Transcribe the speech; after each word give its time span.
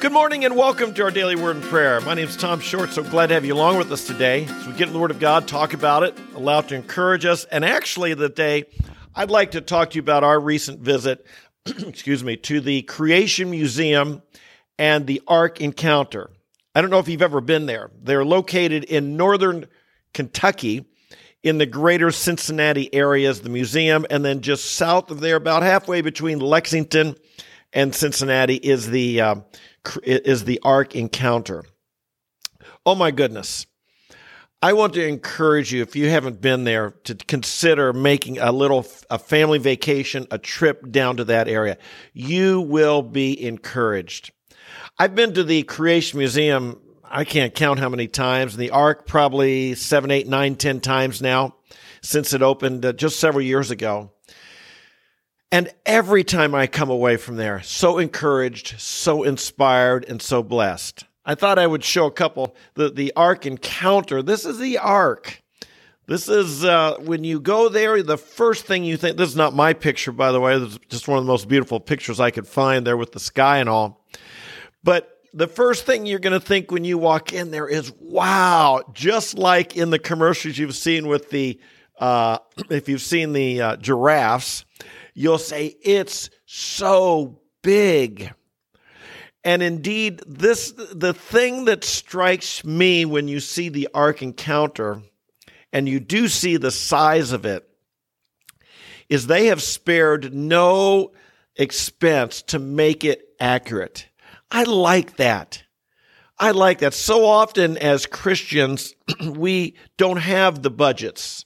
Good 0.00 0.12
morning 0.12 0.44
and 0.44 0.54
welcome 0.54 0.94
to 0.94 1.02
our 1.02 1.10
daily 1.10 1.34
word 1.34 1.56
and 1.56 1.64
prayer. 1.64 2.00
My 2.02 2.14
name 2.14 2.28
is 2.28 2.36
Tom 2.36 2.60
Short, 2.60 2.90
so 2.90 3.02
glad 3.02 3.26
to 3.28 3.34
have 3.34 3.44
you 3.44 3.52
along 3.52 3.78
with 3.78 3.90
us 3.90 4.06
today 4.06 4.44
as 4.44 4.64
we 4.64 4.72
get 4.74 4.86
in 4.86 4.92
the 4.92 4.98
Word 5.00 5.10
of 5.10 5.18
God, 5.18 5.48
talk 5.48 5.74
about 5.74 6.04
it, 6.04 6.16
allow 6.36 6.60
it 6.60 6.68
to 6.68 6.76
encourage 6.76 7.24
us. 7.24 7.44
And 7.46 7.64
actually, 7.64 8.14
today, 8.14 8.66
I'd 9.16 9.28
like 9.28 9.50
to 9.50 9.60
talk 9.60 9.90
to 9.90 9.94
you 9.96 10.00
about 10.00 10.22
our 10.22 10.38
recent 10.38 10.78
visit, 10.78 11.26
excuse 11.66 12.22
me, 12.22 12.36
to 12.36 12.60
the 12.60 12.82
Creation 12.82 13.50
Museum 13.50 14.22
and 14.78 15.04
the 15.04 15.20
Ark 15.26 15.60
Encounter. 15.60 16.30
I 16.76 16.80
don't 16.80 16.90
know 16.90 17.00
if 17.00 17.08
you've 17.08 17.20
ever 17.20 17.40
been 17.40 17.66
there. 17.66 17.90
They're 18.00 18.24
located 18.24 18.84
in 18.84 19.16
northern 19.16 19.66
Kentucky 20.14 20.86
in 21.42 21.58
the 21.58 21.66
greater 21.66 22.12
Cincinnati 22.12 22.94
areas, 22.94 23.40
the 23.40 23.48
museum, 23.48 24.06
and 24.10 24.24
then 24.24 24.42
just 24.42 24.76
south 24.76 25.10
of 25.10 25.18
there, 25.18 25.34
about 25.34 25.64
halfway 25.64 26.02
between 26.02 26.38
Lexington 26.38 27.16
and 27.72 27.94
Cincinnati, 27.94 28.56
is 28.56 28.90
the 28.90 29.20
uh, 29.20 29.34
is 30.02 30.44
the 30.44 30.60
Ark 30.62 30.94
Encounter. 30.94 31.64
Oh 32.84 32.94
my 32.94 33.10
goodness. 33.10 33.66
I 34.60 34.72
want 34.72 34.94
to 34.94 35.06
encourage 35.06 35.72
you, 35.72 35.82
if 35.82 35.94
you 35.94 36.08
haven't 36.10 36.40
been 36.40 36.64
there, 36.64 36.90
to 37.04 37.14
consider 37.14 37.92
making 37.92 38.38
a 38.38 38.50
little 38.50 38.84
a 39.08 39.18
family 39.18 39.58
vacation, 39.58 40.26
a 40.32 40.38
trip 40.38 40.90
down 40.90 41.18
to 41.18 41.24
that 41.24 41.46
area. 41.46 41.78
You 42.12 42.60
will 42.60 43.02
be 43.02 43.40
encouraged. 43.46 44.32
I've 44.98 45.14
been 45.14 45.32
to 45.34 45.44
the 45.44 45.62
Creation 45.62 46.18
Museum. 46.18 46.80
I 47.04 47.24
can't 47.24 47.54
count 47.54 47.78
how 47.78 47.88
many 47.88 48.08
times. 48.08 48.56
The 48.56 48.70
Ark 48.70 49.06
probably 49.06 49.76
seven, 49.76 50.10
eight, 50.10 50.26
nine, 50.26 50.56
ten 50.56 50.80
times 50.80 51.22
now 51.22 51.54
since 52.02 52.32
it 52.32 52.42
opened 52.42 52.84
uh, 52.84 52.92
just 52.92 53.20
several 53.20 53.42
years 53.42 53.70
ago. 53.70 54.10
And 55.50 55.70
every 55.86 56.24
time 56.24 56.54
I 56.54 56.66
come 56.66 56.90
away 56.90 57.16
from 57.16 57.36
there, 57.36 57.62
so 57.62 57.98
encouraged, 57.98 58.78
so 58.78 59.22
inspired, 59.22 60.04
and 60.04 60.20
so 60.20 60.42
blessed. 60.42 61.04
I 61.24 61.34
thought 61.34 61.58
I 61.58 61.66
would 61.66 61.84
show 61.84 62.06
a 62.06 62.10
couple. 62.10 62.54
The, 62.74 62.90
the 62.90 63.12
Ark 63.16 63.46
Encounter. 63.46 64.22
This 64.22 64.44
is 64.44 64.58
the 64.58 64.78
Ark. 64.78 65.42
This 66.06 66.28
is 66.28 66.64
uh, 66.64 66.96
when 67.00 67.22
you 67.22 67.38
go 67.38 67.68
there, 67.68 68.02
the 68.02 68.16
first 68.16 68.64
thing 68.64 68.84
you 68.84 68.96
think. 68.96 69.16
This 69.16 69.28
is 69.30 69.36
not 69.36 69.54
my 69.54 69.74
picture, 69.74 70.12
by 70.12 70.32
the 70.32 70.40
way. 70.40 70.58
This 70.58 70.72
is 70.72 70.78
just 70.88 71.08
one 71.08 71.18
of 71.18 71.24
the 71.24 71.28
most 71.28 71.48
beautiful 71.48 71.80
pictures 71.80 72.18
I 72.18 72.30
could 72.30 72.46
find 72.46 72.86
there 72.86 72.96
with 72.96 73.12
the 73.12 73.20
sky 73.20 73.58
and 73.58 73.68
all. 73.68 74.06
But 74.82 75.18
the 75.34 75.46
first 75.46 75.84
thing 75.84 76.06
you're 76.06 76.18
going 76.18 76.38
to 76.38 76.46
think 76.46 76.70
when 76.70 76.84
you 76.84 76.96
walk 76.96 77.32
in 77.34 77.50
there 77.50 77.68
is, 77.68 77.92
wow, 78.00 78.82
just 78.94 79.36
like 79.36 79.76
in 79.76 79.90
the 79.90 79.98
commercials 79.98 80.56
you've 80.56 80.76
seen 80.76 81.08
with 81.08 81.28
the, 81.30 81.60
uh, 81.98 82.38
if 82.70 82.88
you've 82.88 83.02
seen 83.02 83.34
the 83.34 83.60
uh, 83.60 83.76
giraffes, 83.76 84.64
you'll 85.18 85.36
say, 85.36 85.74
it's 85.82 86.30
so 86.46 87.40
big. 87.62 88.32
And 89.42 89.64
indeed, 89.64 90.22
this, 90.28 90.72
the 90.72 91.12
thing 91.12 91.64
that 91.64 91.82
strikes 91.82 92.64
me 92.64 93.04
when 93.04 93.26
you 93.26 93.40
see 93.40 93.68
the 93.68 93.88
Ark 93.92 94.22
encounter, 94.22 95.02
and 95.72 95.88
you 95.88 95.98
do 95.98 96.28
see 96.28 96.56
the 96.56 96.70
size 96.70 97.32
of 97.32 97.44
it, 97.44 97.68
is 99.08 99.26
they 99.26 99.46
have 99.46 99.60
spared 99.60 100.32
no 100.32 101.10
expense 101.56 102.42
to 102.42 102.60
make 102.60 103.02
it 103.02 103.22
accurate. 103.40 104.08
I 104.52 104.62
like 104.62 105.16
that. 105.16 105.64
I 106.38 106.52
like 106.52 106.78
that. 106.78 106.94
So 106.94 107.26
often 107.26 107.76
as 107.76 108.06
Christians, 108.06 108.94
we 109.26 109.74
don't 109.96 110.18
have 110.18 110.62
the 110.62 110.70
budgets. 110.70 111.44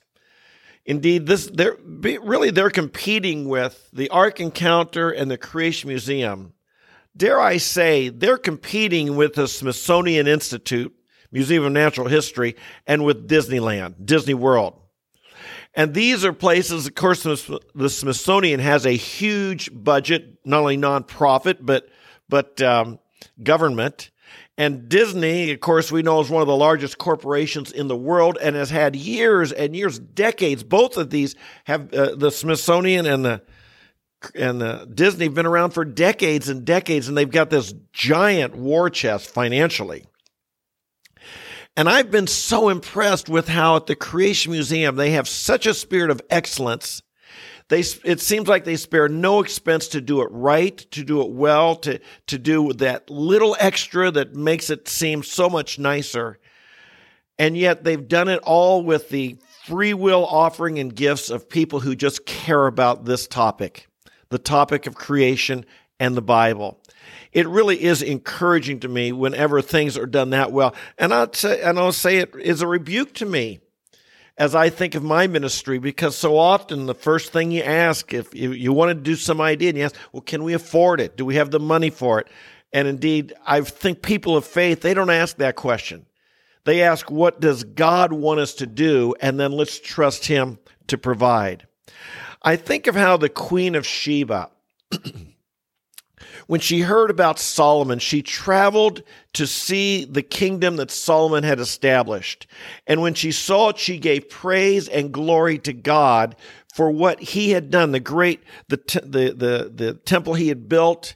Indeed, 0.85 1.27
this 1.27 1.49
they're 1.53 1.77
really 1.83 2.51
they're 2.51 2.69
competing 2.69 3.47
with 3.47 3.89
the 3.93 4.09
Ark 4.09 4.39
Encounter 4.39 5.09
and 5.09 5.31
the 5.31 5.37
Creation 5.37 5.87
Museum. 5.87 6.53
Dare 7.15 7.39
I 7.39 7.57
say, 7.57 8.09
they're 8.09 8.37
competing 8.37 9.15
with 9.15 9.35
the 9.35 9.47
Smithsonian 9.47 10.27
Institute, 10.27 10.93
Museum 11.31 11.63
of 11.63 11.71
Natural 11.71 12.07
History, 12.07 12.55
and 12.87 13.05
with 13.05 13.29
Disneyland, 13.29 14.03
Disney 14.03 14.33
World. 14.33 14.79
And 15.75 15.93
these 15.93 16.25
are 16.25 16.33
places, 16.33 16.87
of 16.87 16.95
course, 16.95 17.23
the 17.23 17.89
Smithsonian 17.89 18.59
has 18.59 18.85
a 18.85 18.91
huge 18.91 19.69
budget, 19.73 20.37
not 20.43 20.59
only 20.59 20.77
nonprofit, 20.77 21.57
but 21.61 21.87
but 22.29 22.61
um, 22.61 22.99
government. 23.41 24.09
And 24.57 24.87
Disney, 24.87 25.51
of 25.51 25.59
course, 25.61 25.91
we 25.91 26.03
know 26.03 26.21
is 26.21 26.29
one 26.29 26.41
of 26.41 26.47
the 26.47 26.55
largest 26.55 26.99
corporations 26.99 27.71
in 27.71 27.87
the 27.87 27.95
world 27.95 28.37
and 28.39 28.55
has 28.55 28.69
had 28.69 28.95
years 28.95 29.51
and 29.51 29.75
years, 29.75 29.97
decades. 29.97 30.63
Both 30.63 30.97
of 30.97 31.09
these 31.09 31.35
have 31.63 31.91
uh, 31.93 32.15
the 32.15 32.29
Smithsonian 32.29 33.05
and 33.05 33.25
the 33.25 33.41
and 34.35 34.61
the 34.61 34.87
Disney 34.93 35.25
have 35.25 35.33
been 35.33 35.45
around 35.45 35.71
for 35.71 35.83
decades 35.83 36.47
and 36.47 36.63
decades, 36.63 37.07
and 37.09 37.17
they've 37.17 37.29
got 37.29 37.49
this 37.49 37.73
giant 37.91 38.55
war 38.55 38.89
chest 38.89 39.29
financially. 39.29 40.05
And 41.75 41.89
I've 41.89 42.11
been 42.11 42.27
so 42.27 42.69
impressed 42.69 43.27
with 43.27 43.47
how 43.47 43.75
at 43.75 43.87
the 43.87 43.95
Creation 43.95 44.51
Museum 44.51 44.95
they 44.95 45.11
have 45.11 45.27
such 45.27 45.65
a 45.65 45.73
spirit 45.73 46.09
of 46.09 46.21
excellence 46.29 47.01
they, 47.73 47.83
it 48.03 48.21
seems 48.21 48.47
like 48.47 48.65
they 48.65 48.75
spare 48.75 49.09
no 49.09 49.41
expense 49.41 49.87
to 49.89 50.01
do 50.01 50.21
it 50.21 50.29
right, 50.29 50.77
to 50.91 51.03
do 51.03 51.21
it 51.21 51.31
well, 51.31 51.75
to, 51.77 51.99
to 52.27 52.37
do 52.37 52.71
that 52.73 53.09
little 53.09 53.57
extra 53.59 54.11
that 54.11 54.35
makes 54.35 54.69
it 54.69 54.87
seem 54.87 55.23
so 55.23 55.49
much 55.49 55.79
nicer. 55.79 56.37
And 57.39 57.57
yet 57.57 57.83
they've 57.83 58.07
done 58.07 58.29
it 58.29 58.41
all 58.43 58.83
with 58.83 59.09
the 59.09 59.37
free 59.65 59.95
will 59.95 60.23
offering 60.23 60.77
and 60.77 60.95
gifts 60.95 61.31
of 61.31 61.49
people 61.49 61.79
who 61.79 61.95
just 61.95 62.27
care 62.27 62.67
about 62.67 63.05
this 63.05 63.25
topic, 63.27 63.87
the 64.29 64.37
topic 64.37 64.85
of 64.85 64.93
creation 64.93 65.65
and 65.99 66.15
the 66.15 66.21
Bible. 66.21 66.79
It 67.31 67.47
really 67.47 67.83
is 67.83 68.03
encouraging 68.03 68.81
to 68.81 68.87
me 68.87 69.11
whenever 69.11 69.63
things 69.63 69.97
are 69.97 70.05
done 70.05 70.29
that 70.29 70.51
well. 70.51 70.75
And 70.99 71.11
I'll 71.11 71.33
say, 71.33 71.59
and 71.63 71.79
I'll 71.79 71.91
say 71.91 72.17
it 72.17 72.35
is 72.35 72.61
a 72.61 72.67
rebuke 72.67 73.15
to 73.15 73.25
me 73.25 73.61
as 74.37 74.55
I 74.55 74.69
think 74.69 74.95
of 74.95 75.03
my 75.03 75.27
ministry, 75.27 75.77
because 75.77 76.15
so 76.15 76.37
often 76.37 76.87
the 76.87 76.95
first 76.95 77.31
thing 77.31 77.51
you 77.51 77.61
ask, 77.61 78.13
if 78.13 78.33
you, 78.33 78.51
you 78.51 78.73
want 78.73 78.89
to 78.89 78.95
do 78.95 79.15
some 79.15 79.39
idea, 79.39 79.69
and 79.69 79.77
you 79.77 79.83
ask, 79.83 79.95
well, 80.11 80.21
can 80.21 80.43
we 80.43 80.53
afford 80.53 80.99
it? 80.99 81.15
Do 81.15 81.25
we 81.25 81.35
have 81.35 81.51
the 81.51 81.59
money 81.59 81.89
for 81.89 82.19
it? 82.19 82.27
And 82.71 82.87
indeed, 82.87 83.33
I 83.45 83.61
think 83.61 84.01
people 84.01 84.35
of 84.35 84.45
faith, 84.45 84.81
they 84.81 84.95
don't 84.95 85.11
ask 85.11 85.37
that 85.37 85.55
question. 85.55 86.07
They 86.65 86.81
ask, 86.81 87.11
what 87.11 87.39
does 87.39 87.63
God 87.63 88.11
want 88.11 88.39
us 88.39 88.55
to 88.55 88.65
do? 88.65 89.13
And 89.21 89.39
then 89.39 89.51
let's 89.51 89.79
trust 89.79 90.25
Him 90.25 90.57
to 90.87 90.97
provide. 90.97 91.67
I 92.41 92.55
think 92.55 92.87
of 92.87 92.95
how 92.95 93.17
the 93.17 93.29
Queen 93.29 93.75
of 93.75 93.85
Sheba, 93.85 94.49
when 96.47 96.59
she 96.59 96.81
heard 96.81 97.09
about 97.09 97.39
Solomon, 97.39 97.99
she 97.99 98.21
traveled 98.21 99.03
to 99.33 99.47
see 99.47 100.05
the 100.05 100.21
kingdom 100.21 100.75
that 100.77 100.91
Solomon 100.91 101.43
had 101.43 101.59
established. 101.59 102.47
And 102.87 103.01
when 103.01 103.13
she 103.13 103.31
saw 103.31 103.69
it, 103.69 103.77
she 103.77 103.97
gave 103.97 104.29
praise 104.29 104.87
and 104.87 105.11
glory 105.11 105.57
to 105.59 105.73
God 105.73 106.35
for 106.73 106.89
what 106.89 107.19
he 107.19 107.51
had 107.51 107.69
done, 107.69 107.91
the 107.91 107.99
great, 107.99 108.43
the, 108.67 108.77
the, 108.77 109.33
the, 109.33 109.71
the 109.73 109.93
temple 110.05 110.33
he 110.33 110.47
had 110.47 110.67
built, 110.67 111.15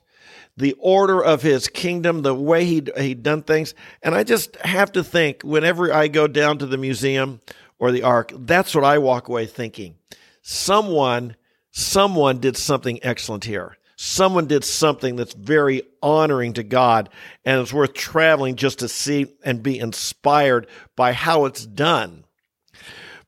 the 0.56 0.74
order 0.80 1.24
of 1.24 1.42
his 1.42 1.68
kingdom, 1.68 2.22
the 2.22 2.34
way 2.34 2.66
he'd, 2.66 2.92
he'd 2.98 3.24
done 3.24 3.44
things. 3.44 3.74
And 4.02 4.16
I 4.16 4.24
just 4.24 4.56
have 4.58 4.92
to 4.94 5.04
think 5.04 5.42
whenever 5.44 5.94
I 5.94 6.08
go 6.08 6.28
down 6.28 6.58
to 6.60 6.66
the 6.66 6.78
museum 6.78 7.42
or 7.80 7.92
the 7.92 8.04
ark, 8.04 8.32
that's 8.36 8.74
what 8.74 8.84
I 8.84 8.98
walk 8.98 9.30
away 9.30 9.46
thinking. 9.46 9.96
Someone, 10.42 11.36
someone 11.72 12.40
did 12.40 12.56
something 12.58 13.00
excellent 13.04 13.46
here 13.46 13.78
someone 13.98 14.46
did 14.46 14.64
something 14.64 15.16
that's 15.16 15.34
very 15.34 15.82
honoring 16.04 16.54
to 16.54 16.64
God 16.64 17.10
and 17.44 17.60
it's 17.60 17.74
worth 17.74 17.94
traveling 17.94 18.56
just 18.56 18.80
to 18.80 18.88
see 18.88 19.26
and 19.44 19.64
be 19.64 19.80
inspired 19.80 20.68
by 20.96 21.14
how 21.14 21.46
it's 21.46 21.66
done. 21.66 22.24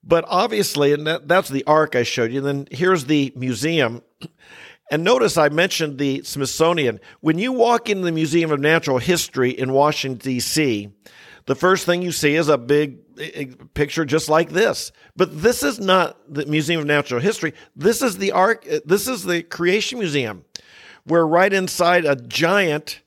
But 0.04 0.26
obviously, 0.28 0.94
and 0.94 1.08
that, 1.08 1.28
that's 1.28 1.50
the 1.50 1.66
ark 1.66 1.96
I 1.96 2.04
showed 2.04 2.32
you. 2.32 2.38
And 2.38 2.48
then 2.48 2.68
here's 2.72 3.06
the 3.06 3.34
museum. 3.36 4.02
And 4.92 5.04
notice 5.04 5.38
I 5.38 5.50
mentioned 5.50 6.00
the 6.00 6.24
Smithsonian. 6.24 7.00
When 7.22 7.38
you 7.38 7.52
walk 7.52 7.92
into 7.92 8.06
the 8.06 8.12
Museum 8.12 8.52
of 8.52 8.60
Natural 8.60 8.98
History 8.98 9.52
in 9.52 9.72
Washington, 9.72 10.18
D.C., 10.18 10.90
the 11.50 11.56
first 11.56 11.88
thing 11.88 12.04
you 12.04 12.12
see 12.12 12.36
is 12.36 12.48
a 12.48 12.60
big 12.60 13.74
picture 13.74 14.06
just 14.06 14.30
like 14.30 14.52
this. 14.52 14.92
But 15.16 15.42
this 15.42 15.64
is 15.64 15.80
not 15.80 16.16
the 16.32 16.46
Museum 16.46 16.82
of 16.82 16.86
Natural 16.86 17.20
History. 17.20 17.56
This 17.76 18.04
is 18.04 18.20
the 18.20 18.34
ark. 18.34 18.68
This 18.86 19.08
is 19.08 19.24
the 19.24 19.42
Creation 19.42 19.98
Museum. 19.98 20.46
We're 21.08 21.26
right 21.26 21.52
inside 21.52 22.06
a 22.06 22.16
giant 22.16 23.02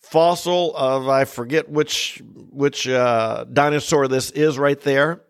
fossil 0.00 0.74
of 0.74 1.08
I 1.08 1.24
forget 1.24 1.68
which 1.68 2.20
which 2.34 2.88
uh, 2.88 3.44
dinosaur 3.44 4.08
this 4.08 4.32
is 4.32 4.58
right 4.58 4.80
there, 4.80 5.22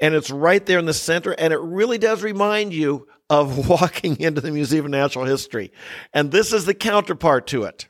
and 0.00 0.14
it's 0.14 0.30
right 0.30 0.64
there 0.64 0.78
in 0.78 0.86
the 0.86 0.94
center, 0.94 1.32
and 1.32 1.52
it 1.52 1.60
really 1.60 1.98
does 1.98 2.22
remind 2.22 2.72
you 2.72 3.06
of 3.28 3.68
walking 3.68 4.18
into 4.18 4.40
the 4.40 4.50
Museum 4.50 4.86
of 4.86 4.90
Natural 4.92 5.26
History, 5.26 5.72
and 6.14 6.30
this 6.30 6.54
is 6.54 6.64
the 6.64 6.72
counterpart 6.72 7.46
to 7.48 7.64
it. 7.64 7.86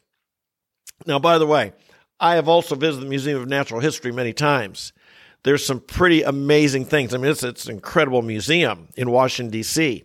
Now, 1.07 1.21
by 1.21 1.39
the 1.39 1.47
way, 1.47 1.73
I 2.21 2.35
have 2.35 2.49
also 2.49 2.75
visited 2.75 3.07
the 3.07 3.11
Museum 3.11 3.41
of 3.41 3.49
Natural 3.49 3.81
History 3.81 4.13
many 4.13 4.33
times. 4.33 4.93
There's 5.45 5.65
some 5.65 5.81
pretty 5.81 6.23
amazing 6.23 6.87
things. 6.87 7.15
I 7.15 7.19
mean, 7.19 7.31
it's, 7.31 7.45
it's 7.45 7.67
an 7.67 7.73
incredible 7.73 8.23
museum 8.23 8.89
in 8.97 9.11
Washington, 9.11 9.53
D.C. 9.53 10.05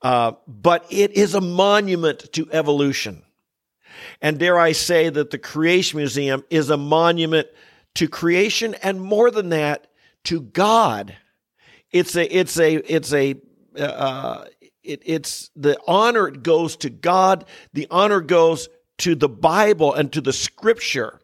Uh, 0.00 0.32
but 0.46 0.86
it 0.90 1.12
is 1.12 1.34
a 1.34 1.40
monument 1.40 2.32
to 2.34 2.48
evolution. 2.52 3.22
And 4.20 4.38
dare 4.38 4.58
I 4.58 4.72
say 4.72 5.08
that 5.08 5.30
the 5.30 5.38
Creation 5.38 5.98
Museum 5.98 6.44
is 6.50 6.70
a 6.70 6.76
monument 6.76 7.48
to 7.94 8.08
creation 8.08 8.74
and 8.82 9.00
more 9.00 9.30
than 9.30 9.50
that, 9.50 9.86
to 10.24 10.40
God. 10.40 11.16
It's 11.90 12.16
a, 12.16 12.24
it's 12.24 12.58
a, 12.58 12.74
it's 12.74 13.12
a, 13.12 13.36
uh, 13.78 14.46
it, 14.82 15.02
it's 15.04 15.50
the 15.56 15.78
honor 15.86 16.30
goes 16.30 16.76
to 16.78 16.90
God. 16.90 17.44
The 17.72 17.86
honor 17.90 18.20
goes 18.20 18.68
to 18.98 19.14
the 19.14 19.28
Bible 19.28 19.94
and 19.94 20.12
to 20.12 20.20
the 20.20 20.32
scripture. 20.32 21.20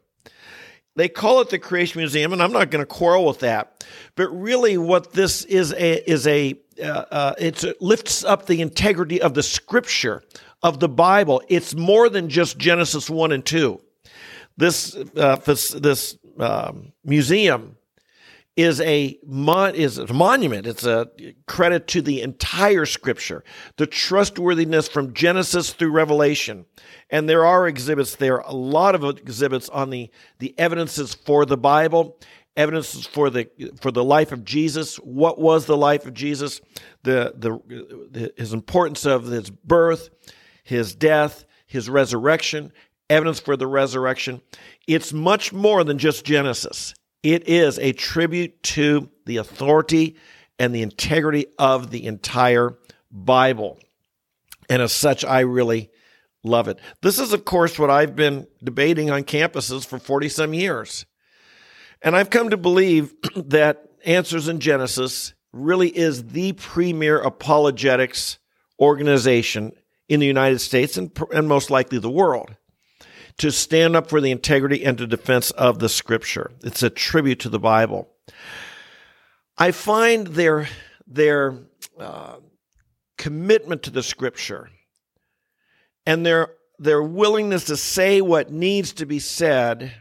They 0.97 1.09
call 1.09 1.41
it 1.41 1.51
the 1.51 1.59
Creation 1.59 2.01
Museum, 2.01 2.33
and 2.33 2.43
I'm 2.43 2.53
not 2.53 2.71
going 2.71 2.83
to 2.83 2.87
quarrel 2.87 3.25
with 3.25 3.41
that. 3.41 3.85
But 4.17 4.29
really, 4.29 4.77
what 4.77 5.13
this 5.13 5.45
is 5.45 5.73
a, 5.73 6.11
is 6.11 6.27
a 6.27 6.59
uh, 6.83 7.05
uh, 7.11 7.35
it 7.39 7.65
lifts 7.81 8.25
up 8.25 8.47
the 8.47 8.61
integrity 8.61 9.21
of 9.21 9.35
the 9.35 9.43
Scripture 9.43 10.23
of 10.63 10.81
the 10.81 10.89
Bible. 10.89 11.43
It's 11.49 11.75
more 11.75 12.09
than 12.09 12.29
just 12.29 12.59
Genesis 12.59 13.09
one 13.09 13.33
and 13.33 13.45
two. 13.45 13.81
This 14.57 14.97
uh, 15.17 15.37
this, 15.37 15.69
this 15.71 16.19
um, 16.39 16.93
museum 17.05 17.77
is 18.57 18.81
a 18.81 19.19
mon- 19.25 19.75
is 19.75 19.99
a 19.99 20.13
monument. 20.13 20.67
It's 20.67 20.85
a 20.85 21.09
credit 21.47 21.87
to 21.89 22.03
the 22.03 22.21
entire 22.21 22.85
Scripture, 22.85 23.45
the 23.77 23.87
trustworthiness 23.87 24.89
from 24.89 25.15
Genesis 25.15 25.73
through 25.73 25.93
Revelation, 25.93 26.67
and 27.09 27.29
there 27.29 27.47
are 27.47 27.67
exhibits 27.67 28.17
there. 28.17 28.39
A 28.39 28.55
lot 28.55 28.95
of 28.95 29.05
exhibits 29.05 29.69
on 29.69 29.91
the 29.91 30.11
the 30.39 30.59
evidences 30.59 31.15
for 31.15 31.47
the 31.47 31.57
Bible, 31.57 32.19
evidences 32.57 33.07
for 33.07 33.31
the 33.31 33.49
for 33.81 33.91
the 33.91 34.05
life 34.05 34.33
of 34.33 34.45
Jesus. 34.45 34.97
What 34.97 35.39
was 35.39 35.67
the 35.67 35.77
life 35.77 36.05
of 36.07 36.15
Jesus? 36.15 36.61
The 37.05 37.33
the, 37.37 37.51
the 38.11 38.33
his 38.37 38.53
importance 38.53 39.07
of 39.07 39.27
his 39.27 39.49
birth, 39.51 40.11
his 40.65 40.95
death, 40.95 41.45
his 41.67 41.89
resurrection, 41.89 42.73
evidence 43.09 43.41
for 43.41 43.57
the 43.57 43.67
resurrection. 43.67 44.43
It's 44.87 45.13
much 45.13 45.53
more 45.53 45.85
than 45.85 45.99
just 45.99 46.25
Genesis. 46.25 46.95
It 47.23 47.49
is 47.49 47.79
a 47.79 47.93
tribute 47.93 48.63
to 48.63 49.11
the 49.27 49.39
authority 49.39 50.17
and 50.59 50.75
the 50.75 50.83
integrity 50.83 51.47
of 51.59 51.91
the 51.91 52.07
entire 52.07 52.79
Bible. 53.11 53.79
And 54.69 54.81
as 54.81 54.93
such, 54.93 55.25
I 55.25 55.41
really 55.41 55.91
love 56.43 56.69
it. 56.69 56.79
This 57.03 57.19
is, 57.19 57.33
of 57.33 57.45
course, 57.45 57.79
what 57.79 57.91
I've 57.91 58.17
been 58.17 58.47
debating 58.63 59.11
on 59.11 59.25
campuses 59.25 59.87
for 59.87 59.99
40 59.99 60.29
some 60.29 60.55
years. 60.55 61.05
And 62.03 62.17
I've 62.17 62.31
come 62.31 62.51
to 62.51 62.57
believe 62.57 63.15
that 63.37 63.87
Answers 64.05 64.49
in 64.49 64.61
Genesis 64.61 65.35
really 65.53 65.89
is 65.89 66.29
the 66.29 66.53
premier 66.53 67.19
apologetics 67.19 68.39
organization 68.79 69.73
in 70.09 70.21
the 70.21 70.27
United 70.27 70.61
States 70.61 70.97
and, 70.97 71.11
and 71.33 71.49
most 71.49 71.71
likely 71.71 71.99
the 71.99 72.11
world 72.11 72.57
to 73.41 73.51
stand 73.51 73.97
up 73.97 74.11
for 74.11 74.21
the 74.21 74.31
integrity 74.31 74.85
and 74.85 74.99
to 74.99 75.07
defense 75.07 75.51
of 75.53 75.79
the 75.79 75.89
scripture. 75.89 76.51
It's 76.63 76.83
a 76.83 76.91
tribute 76.91 77.41
to 77.41 77.49
the 77.49 77.59
Bible. 77.59 78.07
I 79.57 79.73
find 79.73 80.27
their, 80.27 80.69
their 81.07 81.57
uh, 81.99 82.37
commitment 83.17 83.83
to 83.85 83.91
the 83.91 84.03
scripture 84.03 84.69
and 86.05 86.25
their, 86.25 86.49
their 86.79 87.03
willingness 87.03 87.65
to 87.65 87.79
say 87.79 88.21
what 88.21 88.53
needs 88.53 88.93
to 88.95 89.07
be 89.07 89.19
said, 89.19 89.93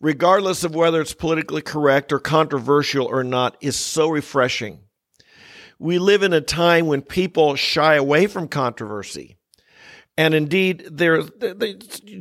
regardless 0.00 0.64
of 0.64 0.74
whether 0.74 1.00
it's 1.00 1.14
politically 1.14 1.62
correct 1.62 2.12
or 2.12 2.18
controversial 2.18 3.06
or 3.06 3.22
not, 3.22 3.56
is 3.60 3.76
so 3.76 4.08
refreshing. 4.08 4.80
We 5.78 6.00
live 6.00 6.24
in 6.24 6.32
a 6.32 6.40
time 6.40 6.88
when 6.88 7.02
people 7.02 7.54
shy 7.54 7.94
away 7.94 8.26
from 8.26 8.48
controversy. 8.48 9.36
And 10.20 10.34
indeed, 10.34 10.86
they 10.90 11.08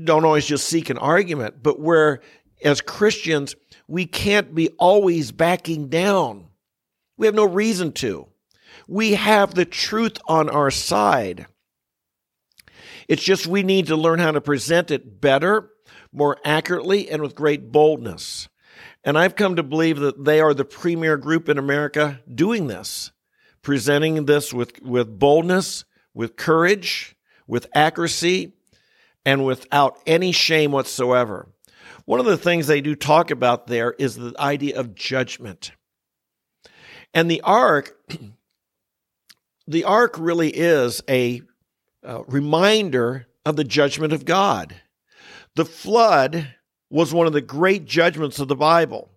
don't 0.05 0.23
always 0.23 0.45
just 0.45 0.69
seek 0.69 0.89
an 0.89 0.97
argument, 0.97 1.61
but 1.61 1.81
where 1.81 2.21
as 2.63 2.79
Christians, 2.79 3.57
we 3.89 4.05
can't 4.05 4.55
be 4.55 4.69
always 4.79 5.33
backing 5.33 5.89
down. 5.89 6.47
We 7.17 7.25
have 7.25 7.35
no 7.35 7.43
reason 7.43 7.91
to. 7.95 8.29
We 8.87 9.15
have 9.15 9.53
the 9.53 9.65
truth 9.65 10.17
on 10.29 10.49
our 10.49 10.71
side. 10.71 11.47
It's 13.09 13.21
just 13.21 13.47
we 13.47 13.63
need 13.63 13.87
to 13.87 13.97
learn 13.97 14.19
how 14.19 14.31
to 14.31 14.39
present 14.39 14.91
it 14.91 15.19
better, 15.19 15.69
more 16.13 16.37
accurately, 16.45 17.09
and 17.09 17.21
with 17.21 17.35
great 17.35 17.69
boldness. 17.69 18.47
And 19.03 19.17
I've 19.17 19.35
come 19.35 19.57
to 19.57 19.63
believe 19.63 19.99
that 19.99 20.23
they 20.23 20.39
are 20.39 20.53
the 20.53 20.63
premier 20.63 21.17
group 21.17 21.49
in 21.49 21.57
America 21.57 22.21
doing 22.33 22.67
this, 22.67 23.11
presenting 23.61 24.23
this 24.23 24.53
with, 24.53 24.81
with 24.81 25.19
boldness, 25.19 25.83
with 26.13 26.37
courage, 26.37 27.17
with 27.49 27.67
accuracy 27.73 28.53
and 29.25 29.43
without 29.43 29.99
any 30.05 30.31
shame 30.31 30.71
whatsoever. 30.71 31.49
One 32.05 32.19
of 32.19 32.27
the 32.27 32.37
things 32.37 32.67
they 32.67 32.79
do 32.79 32.95
talk 32.95 33.31
about 33.31 33.67
there 33.67 33.93
is 33.97 34.15
the 34.15 34.33
idea 34.39 34.79
of 34.79 34.95
judgment. 34.95 35.71
And 37.13 37.29
the 37.29 37.41
ark, 37.41 37.97
the 39.67 39.83
ark 39.83 40.15
really 40.17 40.51
is 40.51 41.03
a, 41.09 41.41
reminder 42.27 43.27
of 43.45 43.57
the 43.57 43.65
judgment 43.65 44.13
of 44.13 44.23
God. 44.23 44.73
The 45.55 45.65
flood 45.65 46.55
was 46.89 47.13
one 47.13 47.27
of 47.27 47.33
the 47.33 47.41
great 47.41 47.83
judgments 47.83 48.39
of 48.39 48.47
the 48.47 48.55
Bible. 48.55 49.11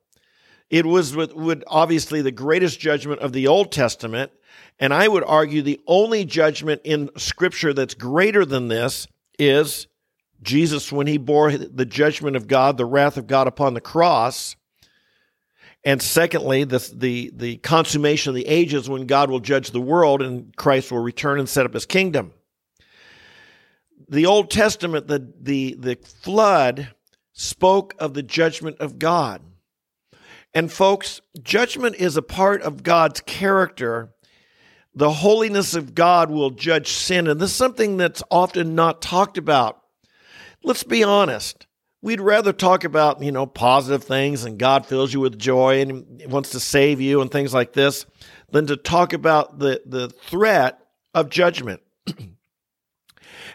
It 0.68 0.84
was 0.84 1.14
would 1.14 1.62
obviously 1.68 2.22
the 2.22 2.32
greatest 2.32 2.80
judgment 2.80 3.20
of 3.20 3.32
the 3.32 3.46
Old 3.46 3.70
Testament, 3.70 4.32
and 4.78 4.92
I 4.92 5.06
would 5.06 5.24
argue 5.24 5.62
the 5.62 5.80
only 5.86 6.24
judgment 6.24 6.80
in 6.84 7.10
Scripture 7.16 7.72
that's 7.72 7.94
greater 7.94 8.44
than 8.44 8.68
this 8.68 9.06
is 9.38 9.86
Jesus 10.42 10.90
when 10.90 11.06
he 11.06 11.18
bore 11.18 11.52
the 11.52 11.86
judgment 11.86 12.36
of 12.36 12.48
God, 12.48 12.76
the 12.76 12.84
wrath 12.84 13.16
of 13.16 13.26
God 13.26 13.46
upon 13.46 13.74
the 13.74 13.80
cross. 13.80 14.56
And 15.84 16.00
secondly, 16.02 16.64
the, 16.64 16.78
the, 16.94 17.32
the 17.34 17.56
consummation 17.58 18.30
of 18.30 18.34
the 18.34 18.46
ages 18.46 18.88
when 18.88 19.06
God 19.06 19.30
will 19.30 19.40
judge 19.40 19.70
the 19.70 19.80
world 19.80 20.22
and 20.22 20.54
Christ 20.56 20.90
will 20.90 21.00
return 21.00 21.38
and 21.38 21.48
set 21.48 21.66
up 21.66 21.74
his 21.74 21.86
kingdom. 21.86 22.32
The 24.08 24.26
Old 24.26 24.50
Testament, 24.50 25.06
the, 25.06 25.32
the, 25.40 25.76
the 25.78 25.94
flood 25.96 26.88
spoke 27.32 27.94
of 27.98 28.14
the 28.14 28.22
judgment 28.22 28.78
of 28.78 28.98
God. 28.98 29.42
And 30.54 30.70
folks, 30.70 31.20
judgment 31.42 31.96
is 31.96 32.16
a 32.16 32.22
part 32.22 32.62
of 32.62 32.82
God's 32.82 33.20
character 33.20 34.11
the 34.94 35.10
holiness 35.10 35.74
of 35.74 35.94
God 35.94 36.30
will 36.30 36.50
judge 36.50 36.88
sin. 36.88 37.26
And 37.26 37.40
this 37.40 37.50
is 37.50 37.56
something 37.56 37.96
that's 37.96 38.22
often 38.30 38.74
not 38.74 39.00
talked 39.00 39.38
about. 39.38 39.80
Let's 40.62 40.84
be 40.84 41.02
honest. 41.02 41.66
We'd 42.02 42.20
rather 42.20 42.52
talk 42.52 42.84
about, 42.84 43.22
you 43.22 43.32
know, 43.32 43.46
positive 43.46 44.04
things 44.04 44.44
and 44.44 44.58
God 44.58 44.86
fills 44.86 45.14
you 45.14 45.20
with 45.20 45.38
joy 45.38 45.80
and 45.80 46.22
wants 46.26 46.50
to 46.50 46.60
save 46.60 47.00
you 47.00 47.20
and 47.20 47.30
things 47.30 47.54
like 47.54 47.72
this 47.72 48.06
than 48.50 48.66
to 48.66 48.76
talk 48.76 49.12
about 49.12 49.58
the, 49.58 49.82
the 49.86 50.08
threat 50.08 50.78
of 51.14 51.30
judgment. 51.30 51.80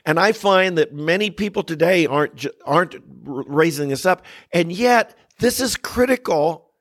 and 0.05 0.19
I 0.19 0.31
find 0.31 0.77
that 0.77 0.93
many 0.93 1.29
people 1.29 1.62
today 1.62 2.05
aren't, 2.05 2.45
aren't 2.65 2.95
raising 3.23 3.89
this 3.89 4.05
up. 4.05 4.23
And 4.53 4.71
yet, 4.71 5.15
this 5.39 5.59
is 5.59 5.75
critical 5.75 6.71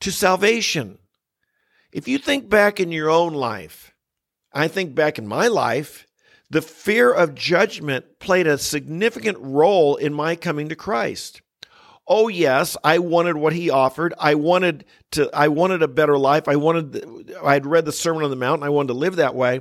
to 0.00 0.10
salvation. 0.10 0.98
If 1.92 2.06
you 2.06 2.18
think 2.18 2.48
back 2.48 2.78
in 2.78 2.92
your 2.92 3.10
own 3.10 3.34
life, 3.34 3.94
I 4.52 4.68
think 4.68 4.94
back 4.94 5.18
in 5.18 5.26
my 5.26 5.48
life, 5.48 6.06
the 6.48 6.62
fear 6.62 7.12
of 7.12 7.34
judgment 7.34 8.18
played 8.20 8.46
a 8.46 8.58
significant 8.58 9.38
role 9.40 9.96
in 9.96 10.14
my 10.14 10.36
coming 10.36 10.68
to 10.68 10.76
Christ. 10.76 11.42
Oh 12.06 12.28
yes, 12.28 12.76
I 12.82 12.98
wanted 12.98 13.36
what 13.36 13.52
he 13.52 13.70
offered. 13.70 14.14
I 14.18 14.34
wanted 14.34 14.84
to 15.12 15.30
I 15.32 15.48
wanted 15.48 15.82
a 15.82 15.88
better 15.88 16.18
life. 16.18 16.48
I 16.48 16.56
wanted 16.56 17.34
I 17.42 17.52
had 17.52 17.66
read 17.66 17.84
the 17.84 17.92
Sermon 17.92 18.24
on 18.24 18.30
the 18.30 18.36
Mount 18.36 18.60
and 18.60 18.64
I 18.64 18.70
wanted 18.70 18.88
to 18.88 18.98
live 18.98 19.16
that 19.16 19.34
way. 19.34 19.60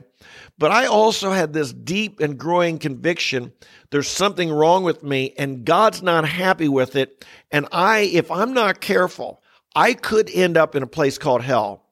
But 0.58 0.72
I 0.72 0.86
also 0.88 1.32
had 1.32 1.54
this 1.54 1.74
deep 1.74 2.20
and 2.20 2.40
growing 2.40 2.80
conviction 2.80 3.54
there's 3.92 4.08
something 4.08 4.52
wrong 4.52 4.84
with 4.84 5.04
me 5.04 5.34
and 5.38 5.66
God's 5.66 6.02
not 6.02 6.28
happy 6.28 6.68
with 6.68 6.96
it 6.96 7.26
and 7.52 7.68
I 7.72 8.00
if 8.00 8.32
I'm 8.32 8.54
not 8.54 8.82
careful, 8.82 9.42
I 9.76 9.94
could 9.94 10.30
end 10.32 10.58
up 10.58 10.76
in 10.76 10.82
a 10.82 10.88
place 10.88 11.20
called 11.20 11.44
hell 11.44 11.89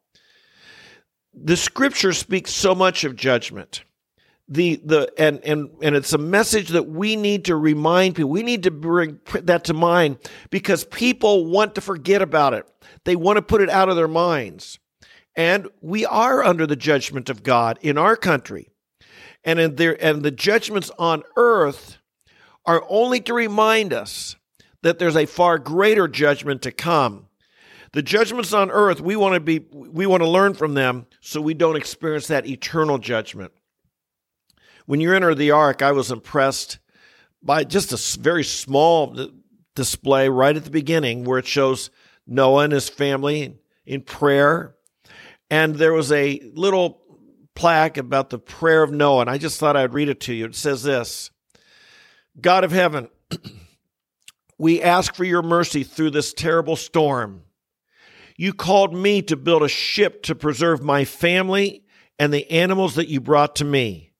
the 1.43 1.57
scripture 1.57 2.13
speaks 2.13 2.51
so 2.51 2.73
much 2.73 3.03
of 3.03 3.15
judgment. 3.15 3.83
The 4.49 4.81
the 4.83 5.11
and 5.17 5.41
and 5.43 5.69
and 5.81 5.95
it's 5.95 6.13
a 6.13 6.17
message 6.17 6.69
that 6.69 6.87
we 6.87 7.15
need 7.15 7.45
to 7.45 7.55
remind 7.55 8.15
people. 8.15 8.31
We 8.31 8.43
need 8.43 8.63
to 8.63 8.71
bring 8.71 9.19
that 9.33 9.65
to 9.65 9.73
mind 9.73 10.19
because 10.49 10.85
people 10.85 11.45
want 11.45 11.75
to 11.75 11.81
forget 11.81 12.21
about 12.21 12.53
it. 12.53 12.65
They 13.03 13.17
want 13.17 13.37
to 13.37 13.41
put 13.41 13.61
it 13.61 13.69
out 13.69 13.89
of 13.89 13.97
their 13.97 14.07
minds. 14.07 14.79
And 15.35 15.67
we 15.81 16.05
are 16.05 16.43
under 16.43 16.65
the 16.65 16.77
judgment 16.77 17.29
of 17.29 17.43
god 17.43 17.77
in 17.81 17.97
our 17.97 18.15
country. 18.15 18.69
And 19.43 19.59
in 19.59 19.75
there 19.75 20.01
and 20.03 20.23
the 20.23 20.31
judgments 20.31 20.91
on 20.97 21.23
earth 21.35 21.97
are 22.65 22.85
only 22.89 23.19
to 23.21 23.33
remind 23.33 23.93
us 23.93 24.37
that 24.81 24.97
there's 24.97 25.17
a 25.17 25.25
far 25.25 25.59
greater 25.59 26.07
judgment 26.07 26.61
to 26.61 26.71
come 26.71 27.26
the 27.93 28.01
judgments 28.01 28.53
on 28.53 28.71
earth, 28.71 29.01
we 29.01 29.15
want 29.15 29.35
to 29.35 29.39
be 29.39 29.59
we 29.71 30.05
want 30.05 30.21
to 30.21 30.29
learn 30.29 30.53
from 30.53 30.73
them 30.73 31.05
so 31.21 31.41
we 31.41 31.53
don't 31.53 31.75
experience 31.75 32.27
that 32.27 32.47
eternal 32.47 32.97
judgment. 32.97 33.51
When 34.85 34.99
you 35.01 35.13
enter 35.13 35.35
the 35.35 35.51
ark, 35.51 35.81
I 35.81 35.91
was 35.91 36.11
impressed 36.11 36.79
by 37.41 37.63
just 37.63 37.93
a 37.93 38.19
very 38.19 38.43
small 38.43 39.15
display 39.75 40.29
right 40.29 40.55
at 40.55 40.63
the 40.63 40.71
beginning 40.71 41.23
where 41.23 41.39
it 41.39 41.47
shows 41.47 41.89
Noah 42.25 42.63
and 42.63 42.73
his 42.73 42.89
family 42.89 43.57
in 43.85 44.01
prayer. 44.01 44.75
And 45.49 45.75
there 45.75 45.93
was 45.93 46.11
a 46.11 46.41
little 46.53 47.01
plaque 47.55 47.97
about 47.97 48.29
the 48.29 48.39
prayer 48.39 48.83
of 48.83 48.91
Noah, 48.91 49.21
and 49.21 49.29
I 49.29 49.37
just 49.37 49.59
thought 49.59 49.77
I'd 49.77 49.93
read 49.93 50.09
it 50.09 50.19
to 50.21 50.33
you. 50.33 50.45
It 50.45 50.55
says 50.55 50.83
this 50.83 51.31
God 52.39 52.63
of 52.63 52.71
heaven, 52.71 53.09
we 54.57 54.81
ask 54.81 55.15
for 55.15 55.23
your 55.23 55.41
mercy 55.41 55.83
through 55.83 56.11
this 56.11 56.33
terrible 56.33 56.75
storm. 56.75 57.43
You 58.37 58.53
called 58.53 58.93
me 58.93 59.23
to 59.23 59.35
build 59.35 59.63
a 59.63 59.67
ship 59.67 60.21
to 60.23 60.35
preserve 60.35 60.83
my 60.83 61.05
family 61.05 61.83
and 62.19 62.31
the 62.31 62.49
animals 62.51 62.93
that 62.95 63.07
you 63.07 63.19
brought 63.19 63.55
to 63.57 63.65
me, 63.65 64.11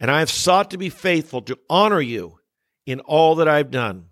and 0.00 0.10
I 0.10 0.20
have 0.20 0.30
sought 0.30 0.70
to 0.70 0.78
be 0.78 0.88
faithful 0.88 1.42
to 1.42 1.58
honor 1.68 2.00
you 2.00 2.38
in 2.86 3.00
all 3.00 3.34
that 3.34 3.48
I've 3.48 3.70
done. 3.70 4.06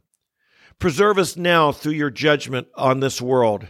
Preserve 0.78 1.18
us 1.18 1.37
now 1.37 1.73
through 1.73 1.92
your 1.92 2.11
judgment 2.11 2.68
on 2.75 3.00
this 3.00 3.23
world, 3.23 3.66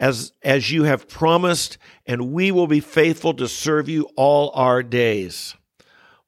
as, 0.00 0.32
as 0.42 0.72
you 0.72 0.84
have 0.84 1.08
promised, 1.08 1.78
and 2.04 2.32
we 2.32 2.50
will 2.50 2.66
be 2.66 2.80
faithful 2.80 3.34
to 3.34 3.46
serve 3.46 3.88
you 3.88 4.08
all 4.16 4.50
our 4.54 4.82
days. 4.82 5.54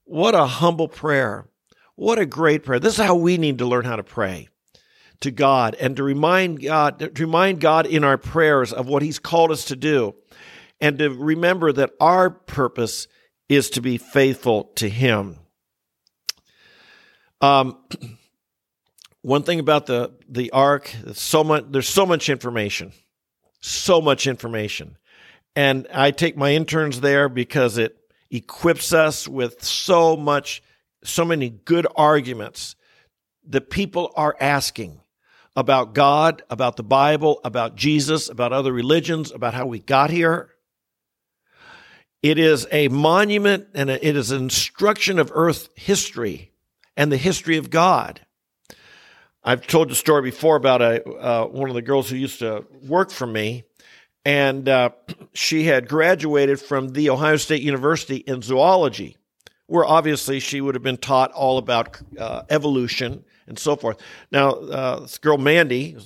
What 0.04 0.36
a 0.36 0.46
humble 0.46 0.88
prayer. 0.88 1.48
What 1.96 2.18
a 2.18 2.26
great 2.26 2.62
prayer. 2.62 2.78
This 2.78 2.98
is 2.98 3.04
how 3.04 3.16
we 3.16 3.38
need 3.38 3.58
to 3.58 3.66
learn 3.66 3.84
how 3.84 3.96
to 3.96 4.04
pray 4.04 4.48
to 5.20 5.30
God 5.30 5.76
and 5.80 5.96
to 5.96 6.02
remind 6.02 6.62
God, 6.62 6.98
to 6.98 7.22
remind 7.24 7.60
God 7.60 7.86
in 7.86 8.04
our 8.04 8.18
prayers 8.18 8.72
of 8.72 8.88
what 8.88 9.02
He's 9.02 9.18
called 9.18 9.50
us 9.50 9.66
to 9.66 9.76
do, 9.76 10.14
and 10.80 10.98
to 10.98 11.10
remember 11.10 11.72
that 11.72 11.90
our 12.00 12.30
purpose 12.30 13.06
is 13.48 13.70
to 13.70 13.80
be 13.80 13.98
faithful 13.98 14.64
to 14.76 14.88
Him. 14.88 15.36
Um, 17.40 17.78
one 19.22 19.42
thing 19.42 19.60
about 19.60 19.86
the 19.86 20.12
the 20.28 20.50
ark, 20.52 20.90
so 21.12 21.44
much 21.44 21.64
there's 21.68 21.88
so 21.88 22.06
much 22.06 22.28
information, 22.28 22.92
so 23.60 24.00
much 24.00 24.26
information, 24.26 24.96
and 25.54 25.86
I 25.92 26.10
take 26.10 26.36
my 26.36 26.54
interns 26.54 27.00
there 27.00 27.28
because 27.28 27.76
it 27.76 27.96
equips 28.30 28.92
us 28.92 29.26
with 29.26 29.62
so 29.62 30.16
much, 30.16 30.62
so 31.04 31.24
many 31.24 31.50
good 31.50 31.86
arguments 31.96 32.76
that 33.48 33.68
people 33.70 34.12
are 34.16 34.36
asking 34.40 34.99
about 35.56 35.94
God, 35.94 36.42
about 36.48 36.76
the 36.76 36.82
Bible, 36.82 37.40
about 37.44 37.76
Jesus, 37.76 38.28
about 38.28 38.52
other 38.52 38.72
religions, 38.72 39.32
about 39.32 39.54
how 39.54 39.66
we 39.66 39.78
got 39.78 40.10
here. 40.10 40.50
It 42.22 42.38
is 42.38 42.66
a 42.70 42.88
monument 42.88 43.68
and 43.74 43.88
it 43.90 44.16
is 44.16 44.30
an 44.30 44.42
instruction 44.42 45.18
of 45.18 45.32
earth 45.34 45.70
history 45.74 46.52
and 46.96 47.10
the 47.10 47.16
history 47.16 47.56
of 47.56 47.70
God. 47.70 48.20
I've 49.42 49.66
told 49.66 49.88
the 49.88 49.94
story 49.94 50.22
before 50.22 50.56
about 50.56 50.82
a 50.82 51.02
uh, 51.02 51.46
one 51.46 51.70
of 51.70 51.74
the 51.74 51.82
girls 51.82 52.10
who 52.10 52.16
used 52.16 52.40
to 52.40 52.66
work 52.86 53.10
for 53.10 53.26
me, 53.26 53.64
and 54.22 54.68
uh, 54.68 54.90
she 55.32 55.64
had 55.64 55.88
graduated 55.88 56.60
from 56.60 56.90
the 56.90 57.08
Ohio 57.08 57.36
State 57.36 57.62
University 57.62 58.16
in 58.16 58.42
zoology, 58.42 59.16
where 59.66 59.86
obviously 59.86 60.40
she 60.40 60.60
would 60.60 60.74
have 60.74 60.82
been 60.82 60.98
taught 60.98 61.32
all 61.32 61.56
about 61.56 61.98
uh, 62.18 62.42
evolution 62.50 63.24
and 63.50 63.58
so 63.58 63.76
forth. 63.76 63.98
Now, 64.32 64.52
uh, 64.52 65.00
this 65.00 65.18
girl 65.18 65.36
Mandy 65.36 65.96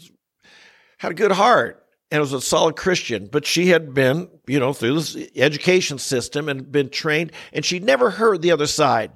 had 0.98 1.12
a 1.12 1.14
good 1.14 1.30
heart 1.30 1.86
and 2.10 2.20
was 2.20 2.32
a 2.32 2.40
solid 2.40 2.74
Christian, 2.74 3.28
but 3.30 3.46
she 3.46 3.68
had 3.68 3.94
been, 3.94 4.28
you 4.46 4.58
know, 4.58 4.72
through 4.72 4.94
this 4.94 5.16
education 5.36 5.98
system 5.98 6.48
and 6.48 6.72
been 6.72 6.88
trained, 6.88 7.32
and 7.52 7.64
she'd 7.64 7.84
never 7.84 8.10
heard 8.10 8.42
the 8.42 8.50
other 8.50 8.66
side. 8.66 9.12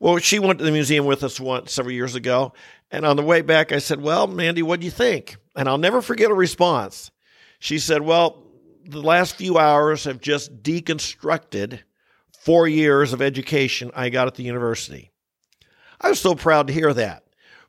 Well, 0.00 0.18
she 0.18 0.38
went 0.38 0.58
to 0.58 0.64
the 0.64 0.72
museum 0.72 1.06
with 1.06 1.22
us 1.22 1.38
once 1.38 1.72
several 1.72 1.94
years 1.94 2.14
ago, 2.14 2.52
and 2.90 3.04
on 3.06 3.16
the 3.16 3.22
way 3.22 3.42
back, 3.42 3.72
I 3.72 3.78
said, 3.78 4.00
"Well, 4.00 4.26
Mandy, 4.26 4.62
what 4.62 4.80
do 4.80 4.86
you 4.86 4.90
think?" 4.90 5.36
And 5.54 5.68
I'll 5.68 5.78
never 5.78 6.02
forget 6.02 6.30
her 6.30 6.34
response. 6.34 7.10
She 7.58 7.78
said, 7.78 8.02
"Well, 8.02 8.42
the 8.84 9.02
last 9.02 9.36
few 9.36 9.58
hours 9.58 10.04
have 10.04 10.20
just 10.20 10.62
deconstructed 10.62 11.80
four 12.38 12.68
years 12.68 13.12
of 13.12 13.22
education 13.22 13.90
I 13.94 14.08
got 14.08 14.28
at 14.28 14.34
the 14.34 14.42
university." 14.42 15.10
I 16.00 16.10
was 16.10 16.20
so 16.20 16.34
proud 16.34 16.66
to 16.66 16.72
hear 16.72 16.92
that. 16.92 17.23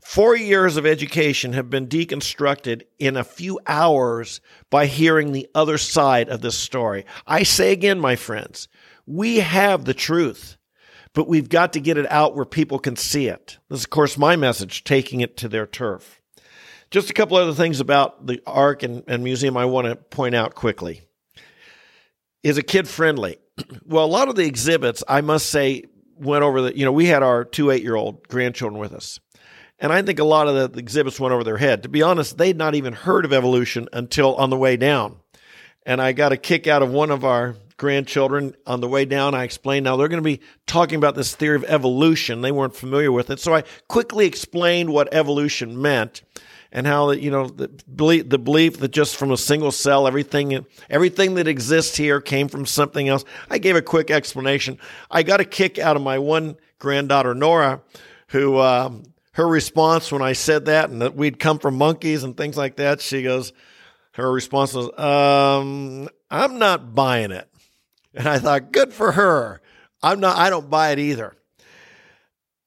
Four 0.05 0.37
years 0.37 0.77
of 0.77 0.85
education 0.85 1.53
have 1.53 1.71
been 1.71 1.87
deconstructed 1.87 2.83
in 2.99 3.17
a 3.17 3.23
few 3.23 3.59
hours 3.65 4.39
by 4.69 4.85
hearing 4.85 5.31
the 5.31 5.49
other 5.55 5.79
side 5.79 6.29
of 6.29 6.41
this 6.41 6.55
story. 6.55 7.05
I 7.25 7.41
say 7.41 7.71
again, 7.71 7.99
my 7.99 8.15
friends, 8.15 8.67
we 9.07 9.37
have 9.37 9.83
the 9.83 9.95
truth, 9.95 10.57
but 11.13 11.27
we've 11.27 11.49
got 11.49 11.73
to 11.73 11.79
get 11.79 11.97
it 11.97 12.09
out 12.11 12.35
where 12.35 12.45
people 12.45 12.77
can 12.77 12.95
see 12.95 13.27
it. 13.27 13.57
This 13.67 13.79
is, 13.79 13.85
of 13.85 13.89
course, 13.89 14.15
my 14.15 14.35
message, 14.35 14.83
taking 14.83 15.21
it 15.21 15.35
to 15.37 15.49
their 15.49 15.65
turf. 15.65 16.21
Just 16.91 17.09
a 17.09 17.13
couple 17.13 17.35
other 17.35 17.55
things 17.55 17.79
about 17.79 18.27
the 18.27 18.39
Ark 18.45 18.83
and, 18.83 19.03
and 19.07 19.23
Museum 19.23 19.57
I 19.57 19.65
want 19.65 19.87
to 19.87 19.95
point 19.95 20.35
out 20.35 20.53
quickly. 20.53 21.01
Is 22.43 22.59
it 22.59 22.67
kid 22.67 22.87
friendly? 22.87 23.37
Well, 23.85 24.05
a 24.05 24.07
lot 24.07 24.29
of 24.29 24.35
the 24.35 24.45
exhibits, 24.45 25.03
I 25.07 25.21
must 25.21 25.49
say, 25.49 25.85
went 26.15 26.43
over 26.43 26.61
the, 26.61 26.77
you 26.77 26.85
know, 26.85 26.91
we 26.91 27.07
had 27.07 27.23
our 27.23 27.43
two 27.43 27.71
eight 27.71 27.81
year 27.81 27.95
old 27.95 28.27
grandchildren 28.27 28.79
with 28.79 28.93
us. 28.93 29.19
And 29.79 29.91
I 29.91 30.01
think 30.01 30.19
a 30.19 30.23
lot 30.23 30.47
of 30.47 30.73
the 30.73 30.79
exhibits 30.79 31.19
went 31.19 31.33
over 31.33 31.43
their 31.43 31.57
head. 31.57 31.83
To 31.83 31.89
be 31.89 32.01
honest, 32.01 32.37
they'd 32.37 32.57
not 32.57 32.75
even 32.75 32.93
heard 32.93 33.25
of 33.25 33.33
evolution 33.33 33.89
until 33.91 34.35
on 34.35 34.49
the 34.49 34.57
way 34.57 34.77
down. 34.77 35.17
And 35.85 36.01
I 36.01 36.13
got 36.13 36.31
a 36.31 36.37
kick 36.37 36.65
out 36.65 36.81
of 36.81 36.91
one 36.91 37.11
of 37.11 37.25
our 37.25 37.55
grandchildren 37.77 38.55
on 38.65 38.79
the 38.79 38.87
way 38.87 39.05
down. 39.05 39.35
I 39.35 39.43
explained 39.43 39.83
now 39.83 39.97
they're 39.97 40.07
going 40.07 40.23
to 40.23 40.37
be 40.37 40.39
talking 40.65 40.97
about 40.97 41.15
this 41.15 41.35
theory 41.35 41.57
of 41.57 41.65
evolution. 41.65 42.41
They 42.41 42.51
weren't 42.51 42.75
familiar 42.75 43.11
with 43.11 43.29
it. 43.29 43.39
So 43.39 43.53
I 43.53 43.63
quickly 43.87 44.25
explained 44.25 44.91
what 44.91 45.13
evolution 45.13 45.81
meant 45.81 46.21
and 46.71 46.87
how 46.87 47.11
you 47.11 47.31
know 47.31 47.47
the 47.47 47.67
belief, 47.67 48.29
the 48.29 48.39
belief 48.39 48.77
that 48.79 48.91
just 48.91 49.15
from 49.15 49.31
a 49.31 49.37
single 49.37 49.71
cell 49.71 50.07
everything 50.07 50.65
everything 50.89 51.35
that 51.35 51.47
exists 51.47 51.95
here 51.95 52.19
came 52.19 52.47
from 52.47 52.65
something 52.65 53.07
else. 53.07 53.23
I 53.49 53.57
gave 53.57 53.75
a 53.75 53.81
quick 53.81 54.09
explanation. 54.09 54.79
I 55.11 55.23
got 55.23 55.39
a 55.39 55.45
kick 55.45 55.77
out 55.77 55.95
of 55.95 56.01
my 56.01 56.19
one 56.19 56.57
granddaughter 56.79 57.33
Nora, 57.33 57.81
who 58.27 58.59
um, 58.59 59.03
her 59.35 59.47
response 59.47 60.13
when 60.13 60.21
I 60.21 60.31
said 60.31 60.65
that 60.65 60.89
and 60.89 61.01
that 61.01 61.15
we'd 61.15 61.39
come 61.39 61.59
from 61.59 61.75
monkeys 61.75 62.23
and 62.23 62.37
things 62.37 62.55
like 62.55 62.77
that, 62.77 63.01
she 63.01 63.21
goes, 63.21 63.51
her 64.13 64.31
response 64.31 64.73
was, 64.73 64.87
um, 64.97 66.07
I'm 66.31 66.57
not 66.57 66.95
buying 66.95 67.31
it. 67.31 67.49
And 68.13 68.29
I 68.29 68.39
thought, 68.39 68.71
good 68.71 68.93
for 68.93 69.11
her. 69.11 69.61
I'm 70.01 70.21
not, 70.21 70.37
I 70.37 70.49
don't 70.49 70.69
buy 70.69 70.91
it 70.91 70.99
either. 70.99 71.35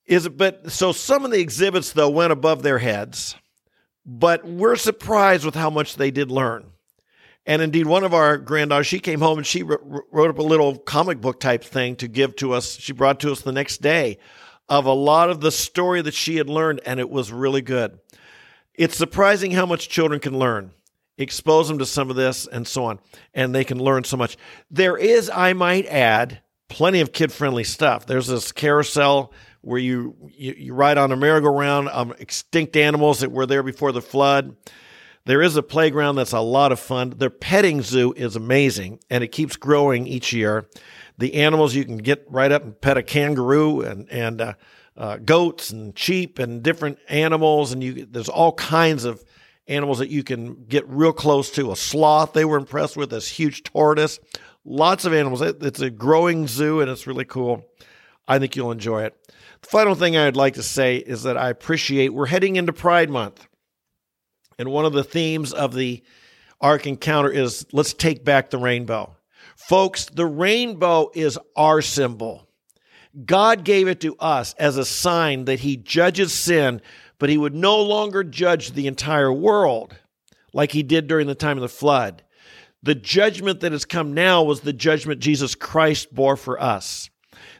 Is 0.04 0.26
it, 0.26 0.36
but 0.36 0.70
so 0.70 0.92
some 0.92 1.24
of 1.24 1.30
the 1.30 1.40
exhibits 1.40 1.92
though 1.92 2.10
went 2.10 2.32
above 2.32 2.62
their 2.62 2.78
heads, 2.78 3.34
but 4.04 4.44
we're 4.44 4.76
surprised 4.76 5.46
with 5.46 5.54
how 5.54 5.70
much 5.70 5.96
they 5.96 6.10
did 6.10 6.30
learn. 6.30 6.66
And 7.46 7.62
indeed, 7.62 7.86
one 7.86 8.04
of 8.04 8.12
our 8.12 8.36
granddaughters, 8.36 8.86
she 8.86 9.00
came 9.00 9.20
home 9.20 9.38
and 9.38 9.46
she 9.46 9.62
wrote 9.62 10.28
up 10.28 10.38
a 10.38 10.42
little 10.42 10.76
comic 10.76 11.18
book 11.22 11.40
type 11.40 11.64
thing 11.64 11.96
to 11.96 12.08
give 12.08 12.36
to 12.36 12.52
us. 12.52 12.78
She 12.78 12.92
brought 12.92 13.20
to 13.20 13.32
us 13.32 13.40
the 13.40 13.52
next 13.52 13.78
day 13.78 14.18
of 14.68 14.86
a 14.86 14.92
lot 14.92 15.30
of 15.30 15.40
the 15.40 15.52
story 15.52 16.02
that 16.02 16.14
she 16.14 16.36
had 16.36 16.48
learned, 16.48 16.80
and 16.84 17.00
it 17.00 17.10
was 17.10 17.32
really 17.32 17.62
good. 17.62 17.98
It's 18.74 18.96
surprising 18.96 19.52
how 19.52 19.66
much 19.66 19.88
children 19.88 20.20
can 20.20 20.38
learn. 20.38 20.72
Expose 21.16 21.68
them 21.68 21.78
to 21.78 21.86
some 21.86 22.10
of 22.10 22.16
this 22.16 22.46
and 22.46 22.66
so 22.66 22.84
on, 22.84 23.00
and 23.34 23.54
they 23.54 23.64
can 23.64 23.78
learn 23.78 24.04
so 24.04 24.16
much. 24.16 24.36
There 24.70 24.96
is, 24.96 25.30
I 25.34 25.52
might 25.52 25.86
add, 25.86 26.42
plenty 26.68 27.00
of 27.00 27.12
kid 27.12 27.32
friendly 27.32 27.64
stuff. 27.64 28.06
There's 28.06 28.28
this 28.28 28.52
carousel 28.52 29.32
where 29.62 29.80
you, 29.80 30.14
you, 30.36 30.54
you 30.56 30.74
ride 30.74 30.96
on 30.96 31.10
a 31.10 31.16
merry-go-round 31.16 31.88
um, 31.88 32.14
extinct 32.20 32.76
animals 32.76 33.20
that 33.20 33.32
were 33.32 33.46
there 33.46 33.64
before 33.64 33.90
the 33.90 34.00
flood. 34.00 34.56
There 35.24 35.42
is 35.42 35.56
a 35.56 35.62
playground 35.62 36.14
that's 36.14 36.32
a 36.32 36.40
lot 36.40 36.70
of 36.70 36.78
fun. 36.78 37.10
Their 37.16 37.30
petting 37.30 37.82
zoo 37.82 38.14
is 38.16 38.36
amazing, 38.36 39.00
and 39.10 39.24
it 39.24 39.32
keeps 39.32 39.56
growing 39.56 40.06
each 40.06 40.32
year 40.32 40.68
the 41.18 41.34
animals 41.34 41.74
you 41.74 41.84
can 41.84 41.98
get 41.98 42.24
right 42.28 42.50
up 42.50 42.62
and 42.62 42.80
pet 42.80 42.96
a 42.96 43.02
kangaroo 43.02 43.82
and 43.82 44.08
and 44.10 44.40
uh, 44.40 44.54
uh, 44.96 45.16
goats 45.18 45.70
and 45.70 45.96
sheep 45.98 46.38
and 46.38 46.62
different 46.62 46.98
animals, 47.08 47.72
and 47.72 47.82
you 47.82 48.06
there's 48.06 48.28
all 48.28 48.52
kinds 48.52 49.04
of 49.04 49.24
animals 49.68 49.98
that 49.98 50.08
you 50.08 50.24
can 50.24 50.64
get 50.64 50.88
real 50.88 51.12
close 51.12 51.50
to. 51.52 51.70
A 51.70 51.76
sloth 51.76 52.32
they 52.32 52.44
were 52.44 52.56
impressed 52.56 52.96
with, 52.96 53.10
this 53.10 53.28
huge 53.28 53.62
tortoise, 53.62 54.18
lots 54.64 55.04
of 55.04 55.12
animals. 55.12 55.42
It, 55.42 55.62
it's 55.62 55.80
a 55.80 55.90
growing 55.90 56.46
zoo 56.46 56.80
and 56.80 56.90
it's 56.90 57.06
really 57.06 57.24
cool. 57.24 57.64
I 58.26 58.38
think 58.38 58.56
you'll 58.56 58.72
enjoy 58.72 59.04
it. 59.04 59.14
The 59.62 59.68
final 59.68 59.94
thing 59.94 60.16
I'd 60.16 60.36
like 60.36 60.54
to 60.54 60.62
say 60.62 60.96
is 60.96 61.24
that 61.24 61.36
I 61.36 61.50
appreciate 61.50 62.14
we're 62.14 62.26
heading 62.26 62.56
into 62.56 62.72
Pride 62.72 63.10
Month. 63.10 63.46
And 64.58 64.70
one 64.70 64.84
of 64.84 64.92
the 64.92 65.04
themes 65.04 65.52
of 65.52 65.74
the 65.74 66.02
Ark 66.60 66.86
Encounter 66.86 67.30
is 67.30 67.66
let's 67.72 67.94
take 67.94 68.24
back 68.24 68.50
the 68.50 68.58
rainbow. 68.58 69.14
Folks, 69.58 70.06
the 70.06 70.24
rainbow 70.24 71.10
is 71.14 71.38
our 71.56 71.82
symbol. 71.82 72.48
God 73.26 73.64
gave 73.64 73.88
it 73.88 74.00
to 74.00 74.16
us 74.16 74.54
as 74.54 74.76
a 74.76 74.84
sign 74.84 75.46
that 75.46 75.60
He 75.60 75.76
judges 75.76 76.32
sin, 76.32 76.80
but 77.18 77.28
He 77.28 77.36
would 77.36 77.54
no 77.54 77.82
longer 77.82 78.22
judge 78.22 78.72
the 78.72 78.86
entire 78.86 79.32
world 79.32 79.96
like 80.52 80.72
He 80.72 80.82
did 80.84 81.08
during 81.08 81.26
the 81.26 81.34
time 81.34 81.58
of 81.58 81.62
the 81.62 81.68
flood. 81.68 82.22
The 82.82 82.94
judgment 82.94 83.60
that 83.60 83.72
has 83.72 83.84
come 83.84 84.14
now 84.14 84.44
was 84.44 84.60
the 84.60 84.72
judgment 84.72 85.20
Jesus 85.20 85.56
Christ 85.56 86.14
bore 86.14 86.36
for 86.36 86.62
us. 86.62 87.10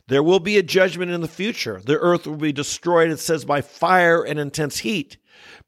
There 0.07 0.23
will 0.23 0.40
be 0.40 0.57
a 0.57 0.62
judgment 0.62 1.11
in 1.11 1.21
the 1.21 1.28
future. 1.28 1.83
The 1.85 1.99
earth 1.99 2.26
will 2.26 2.37
be 2.37 2.52
destroyed, 2.52 3.11
it 3.11 3.19
says, 3.19 3.45
by 3.45 3.61
fire 3.61 4.23
and 4.23 4.38
intense 4.38 4.78
heat. 4.78 5.19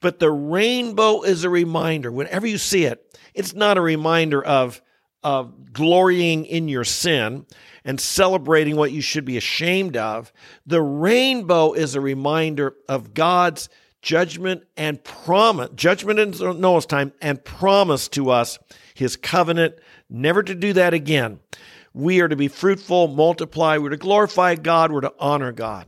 But 0.01 0.21
the 0.21 0.31
rainbow 0.31 1.23
is 1.23 1.43
a 1.43 1.51
reminder. 1.51 2.13
Whenever 2.13 2.47
you 2.47 2.57
see 2.57 2.85
it, 2.85 3.19
it's 3.35 3.53
not 3.53 3.77
a 3.77 3.83
reminder 3.83 4.43
of, 4.43 4.81
of 5.23 5.73
glorying 5.73 6.45
in 6.45 6.69
your 6.69 6.85
sin 6.85 7.47
and 7.85 8.01
celebrating 8.01 8.77
what 8.77 8.93
you 8.93 9.01
should 9.01 9.25
be 9.25 9.37
ashamed 9.37 9.97
of. 9.97 10.33
The 10.67 10.83
rainbow 10.83 11.73
is 11.73 11.95
a 11.95 12.01
reminder 12.01 12.75
of 12.89 13.15
God's 13.15 13.69
judgment 14.03 14.65
and 14.77 15.03
promise, 15.05 15.71
judgment 15.75 16.19
in 16.19 16.61
Noah's 16.61 16.87
time, 16.87 17.13
and 17.21 17.43
promise 17.45 18.09
to 18.09 18.31
us 18.31 18.59
his 18.95 19.17
covenant 19.17 19.77
never 20.09 20.43
to 20.43 20.55
do 20.55 20.73
that 20.73 20.95
again. 20.95 21.41
We 21.93 22.21
are 22.21 22.29
to 22.29 22.37
be 22.37 22.49
fruitful, 22.49 23.09
multiply, 23.09 23.79
we're 23.79 23.91
to 23.91 23.97
glorify 23.97 24.55
God, 24.55 24.93
we're 24.93 25.01
to 25.01 25.15
honor 25.19 25.53
God. 25.53 25.87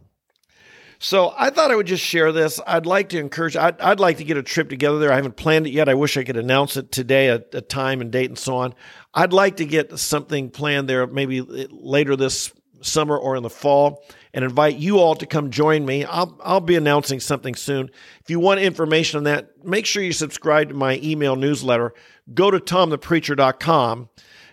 So 1.02 1.34
I 1.36 1.50
thought 1.50 1.72
I 1.72 1.74
would 1.74 1.88
just 1.88 2.04
share 2.04 2.30
this. 2.30 2.60
I'd 2.64 2.86
like 2.86 3.08
to 3.08 3.18
encourage, 3.18 3.56
I'd, 3.56 3.80
I'd 3.80 3.98
like 3.98 4.18
to 4.18 4.24
get 4.24 4.36
a 4.36 4.42
trip 4.42 4.68
together 4.68 5.00
there. 5.00 5.10
I 5.10 5.16
haven't 5.16 5.34
planned 5.34 5.66
it 5.66 5.70
yet. 5.70 5.88
I 5.88 5.94
wish 5.94 6.16
I 6.16 6.22
could 6.22 6.36
announce 6.36 6.76
it 6.76 6.92
today, 6.92 7.26
a, 7.26 7.42
a 7.52 7.60
time 7.60 8.00
and 8.00 8.12
date 8.12 8.30
and 8.30 8.38
so 8.38 8.54
on. 8.58 8.72
I'd 9.12 9.32
like 9.32 9.56
to 9.56 9.64
get 9.64 9.98
something 9.98 10.48
planned 10.48 10.88
there 10.88 11.04
maybe 11.08 11.40
later 11.40 12.14
this 12.14 12.52
summer 12.82 13.18
or 13.18 13.34
in 13.34 13.42
the 13.42 13.50
fall 13.50 14.04
and 14.32 14.44
invite 14.44 14.76
you 14.76 15.00
all 15.00 15.16
to 15.16 15.26
come 15.26 15.50
join 15.50 15.84
me. 15.84 16.04
I'll, 16.04 16.38
I'll 16.44 16.60
be 16.60 16.76
announcing 16.76 17.18
something 17.18 17.56
soon. 17.56 17.90
If 18.20 18.30
you 18.30 18.38
want 18.38 18.60
information 18.60 19.18
on 19.18 19.24
that, 19.24 19.64
make 19.64 19.86
sure 19.86 20.04
you 20.04 20.12
subscribe 20.12 20.68
to 20.68 20.74
my 20.76 21.00
email 21.02 21.34
newsletter. 21.34 21.94
Go 22.32 22.48
to 22.48 22.60
tomthepreacher.com 22.60 24.08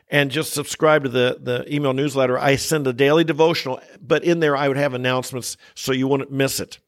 and 0.10 0.32
just 0.32 0.54
subscribe 0.54 1.04
to 1.04 1.10
the, 1.10 1.38
the 1.42 1.74
email 1.74 1.94
newsletter. 1.94 2.38
I 2.38 2.56
send 2.56 2.88
a 2.88 2.94
daily 2.94 3.24
devotional, 3.24 3.80
but 4.02 4.24
in 4.24 4.40
there 4.40 4.58
I 4.58 4.68
would 4.68 4.78
have 4.78 4.94
announcements 4.94 5.58
so 5.76 5.92
you 5.92 6.08
wouldn't 6.08 6.32
miss 6.32 6.60
it. 6.60 6.80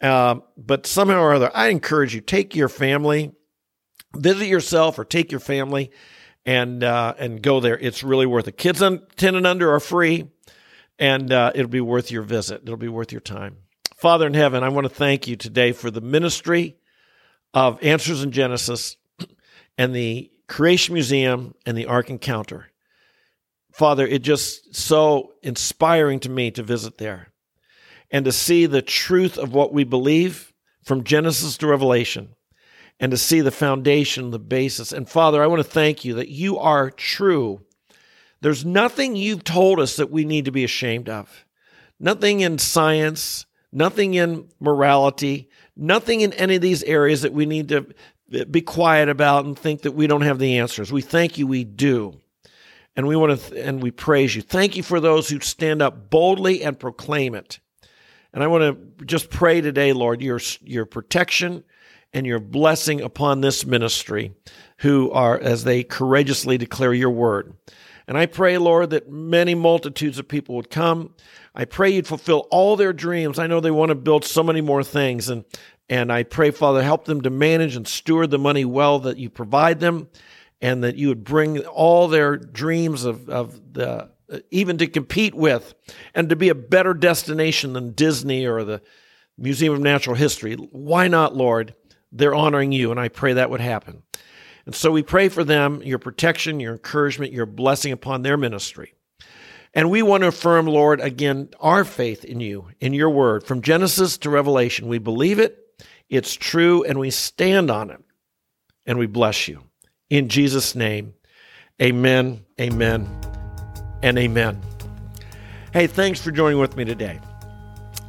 Uh, 0.00 0.36
but 0.56 0.86
somehow 0.86 1.20
or 1.20 1.34
other, 1.34 1.50
I 1.54 1.68
encourage 1.68 2.14
you 2.14 2.20
take 2.20 2.54
your 2.54 2.68
family, 2.68 3.32
visit 4.14 4.46
yourself, 4.46 4.98
or 4.98 5.04
take 5.04 5.30
your 5.30 5.40
family 5.40 5.90
and 6.44 6.84
uh, 6.84 7.14
and 7.18 7.42
go 7.42 7.60
there. 7.60 7.78
It's 7.78 8.02
really 8.02 8.26
worth 8.26 8.46
it. 8.46 8.56
Kids 8.56 8.82
on 8.82 9.02
ten 9.16 9.36
and 9.36 9.46
under 9.46 9.72
are 9.72 9.80
free, 9.80 10.30
and 10.98 11.32
uh, 11.32 11.52
it'll 11.54 11.68
be 11.68 11.80
worth 11.80 12.10
your 12.10 12.22
visit. 12.22 12.62
It'll 12.62 12.76
be 12.76 12.88
worth 12.88 13.10
your 13.10 13.22
time. 13.22 13.56
Father 13.96 14.26
in 14.26 14.34
heaven, 14.34 14.62
I 14.62 14.68
want 14.68 14.84
to 14.84 14.94
thank 14.94 15.26
you 15.26 15.36
today 15.36 15.72
for 15.72 15.90
the 15.90 16.02
ministry 16.02 16.76
of 17.54 17.82
Answers 17.82 18.22
in 18.22 18.32
Genesis 18.32 18.98
and 19.78 19.94
the 19.94 20.30
Creation 20.48 20.94
Museum 20.94 21.54
and 21.64 21.76
the 21.76 21.86
Ark 21.86 22.10
Encounter. 22.10 22.70
Father, 23.72 24.06
it 24.06 24.22
just 24.22 24.74
so 24.74 25.32
inspiring 25.42 26.20
to 26.20 26.30
me 26.30 26.50
to 26.52 26.62
visit 26.62 26.98
there 26.98 27.32
and 28.10 28.24
to 28.24 28.32
see 28.32 28.66
the 28.66 28.82
truth 28.82 29.36
of 29.36 29.52
what 29.52 29.72
we 29.72 29.84
believe 29.84 30.52
from 30.82 31.04
Genesis 31.04 31.56
to 31.58 31.66
Revelation 31.66 32.36
and 32.98 33.10
to 33.10 33.18
see 33.18 33.40
the 33.40 33.50
foundation, 33.50 34.30
the 34.30 34.38
basis. 34.38 34.92
And 34.92 35.08
Father, 35.08 35.42
I 35.42 35.46
want 35.46 35.62
to 35.62 35.68
thank 35.68 36.04
you 36.04 36.14
that 36.14 36.28
you 36.28 36.58
are 36.58 36.90
true. 36.90 37.60
There's 38.40 38.64
nothing 38.64 39.16
you've 39.16 39.44
told 39.44 39.80
us 39.80 39.96
that 39.96 40.10
we 40.10 40.24
need 40.24 40.44
to 40.44 40.52
be 40.52 40.64
ashamed 40.64 41.08
of. 41.08 41.44
Nothing 41.98 42.40
in 42.40 42.58
science, 42.58 43.46
nothing 43.72 44.14
in 44.14 44.48
morality, 44.60 45.50
nothing 45.76 46.20
in 46.20 46.32
any 46.34 46.56
of 46.56 46.62
these 46.62 46.82
areas 46.84 47.22
that 47.22 47.32
we 47.32 47.46
need 47.46 47.68
to 47.68 47.86
be 48.28 48.60
quiet 48.60 49.08
about 49.08 49.44
and 49.44 49.58
think 49.58 49.82
that 49.82 49.92
we 49.92 50.06
don't 50.06 50.22
have 50.22 50.38
the 50.38 50.58
answers. 50.58 50.92
We 50.92 51.02
thank 51.02 51.38
you, 51.38 51.46
we 51.46 51.64
do. 51.64 52.20
And 52.96 53.06
we 53.06 53.16
want 53.16 53.38
to, 53.38 53.50
th- 53.50 53.64
and 53.64 53.82
we 53.82 53.90
praise 53.90 54.34
you. 54.34 54.42
Thank 54.42 54.76
you 54.76 54.82
for 54.82 55.00
those 55.00 55.28
who 55.28 55.38
stand 55.40 55.82
up 55.82 56.10
boldly 56.10 56.62
and 56.62 56.78
proclaim 56.78 57.34
it. 57.34 57.60
And 58.32 58.42
I 58.42 58.46
want 58.48 58.98
to 58.98 59.04
just 59.04 59.30
pray 59.30 59.60
today, 59.60 59.92
Lord, 59.92 60.20
your, 60.20 60.40
your 60.62 60.86
protection 60.86 61.62
and 62.12 62.26
your 62.26 62.38
blessing 62.38 63.00
upon 63.00 63.40
this 63.40 63.66
ministry 63.66 64.34
who 64.78 65.10
are, 65.10 65.38
as 65.38 65.64
they 65.64 65.84
courageously 65.84 66.58
declare 66.58 66.94
your 66.94 67.10
word. 67.10 67.54
And 68.08 68.16
I 68.16 68.26
pray, 68.26 68.56
Lord, 68.56 68.90
that 68.90 69.10
many 69.10 69.54
multitudes 69.54 70.18
of 70.18 70.28
people 70.28 70.54
would 70.56 70.70
come. 70.70 71.14
I 71.54 71.64
pray 71.64 71.90
you'd 71.90 72.06
fulfill 72.06 72.46
all 72.50 72.76
their 72.76 72.92
dreams. 72.92 73.38
I 73.38 73.46
know 73.46 73.60
they 73.60 73.70
want 73.70 73.88
to 73.88 73.94
build 73.94 74.24
so 74.24 74.42
many 74.42 74.60
more 74.60 74.84
things. 74.84 75.28
And 75.28 75.44
and 75.88 76.12
I 76.12 76.22
pray, 76.22 76.50
Father, 76.50 76.82
help 76.82 77.04
them 77.04 77.22
to 77.22 77.30
manage 77.30 77.76
and 77.76 77.86
steward 77.86 78.30
the 78.30 78.38
money 78.38 78.64
well 78.64 78.98
that 79.00 79.18
you 79.18 79.30
provide 79.30 79.80
them, 79.80 80.08
and 80.60 80.82
that 80.84 80.96
you 80.96 81.08
would 81.08 81.24
bring 81.24 81.60
all 81.66 82.08
their 82.08 82.36
dreams 82.36 83.04
of, 83.04 83.28
of 83.28 83.74
the 83.74 84.10
even 84.50 84.78
to 84.78 84.86
compete 84.86 85.34
with 85.34 85.74
and 86.14 86.28
to 86.30 86.36
be 86.36 86.48
a 86.48 86.54
better 86.54 86.94
destination 86.94 87.74
than 87.74 87.92
Disney 87.92 88.44
or 88.44 88.64
the 88.64 88.82
Museum 89.38 89.74
of 89.74 89.80
Natural 89.80 90.16
History. 90.16 90.54
Why 90.54 91.08
not, 91.08 91.36
Lord? 91.36 91.74
They're 92.10 92.34
honoring 92.34 92.72
you, 92.72 92.90
and 92.90 92.98
I 92.98 93.08
pray 93.08 93.34
that 93.34 93.50
would 93.50 93.60
happen. 93.60 94.02
And 94.64 94.74
so 94.74 94.90
we 94.90 95.02
pray 95.02 95.28
for 95.28 95.44
them, 95.44 95.82
your 95.82 95.98
protection, 95.98 96.58
your 96.58 96.72
encouragement, 96.72 97.32
your 97.32 97.46
blessing 97.46 97.92
upon 97.92 98.22
their 98.22 98.36
ministry. 98.36 98.94
And 99.74 99.90
we 99.90 100.02
want 100.02 100.22
to 100.22 100.28
affirm, 100.28 100.66
Lord, 100.66 101.00
again, 101.00 101.50
our 101.60 101.84
faith 101.84 102.24
in 102.24 102.40
you, 102.40 102.68
in 102.80 102.94
your 102.94 103.10
word, 103.10 103.44
from 103.44 103.60
Genesis 103.60 104.16
to 104.18 104.30
Revelation. 104.30 104.88
We 104.88 104.98
believe 104.98 105.38
it, 105.38 105.65
it's 106.08 106.34
true, 106.34 106.84
and 106.84 106.98
we 106.98 107.10
stand 107.10 107.70
on 107.70 107.90
it. 107.90 108.00
And 108.86 108.98
we 108.98 109.06
bless 109.06 109.48
you. 109.48 109.62
In 110.10 110.28
Jesus' 110.28 110.76
name, 110.76 111.14
amen, 111.82 112.44
amen, 112.60 113.08
and 114.02 114.16
amen. 114.16 114.60
Hey, 115.72 115.88
thanks 115.88 116.20
for 116.20 116.30
joining 116.30 116.60
with 116.60 116.76
me 116.76 116.84
today. 116.84 117.20